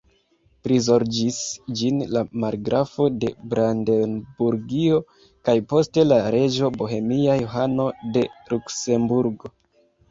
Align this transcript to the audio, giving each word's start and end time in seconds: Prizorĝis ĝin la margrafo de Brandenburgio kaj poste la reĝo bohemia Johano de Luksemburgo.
Prizorĝis 0.67 1.41
ĝin 1.81 1.99
la 2.17 2.23
margrafo 2.45 3.07
de 3.25 3.31
Brandenburgio 3.53 4.99
kaj 5.51 5.57
poste 5.75 6.09
la 6.11 6.21
reĝo 6.39 6.75
bohemia 6.83 7.39
Johano 7.47 7.89
de 8.19 8.27
Luksemburgo. 8.53 9.57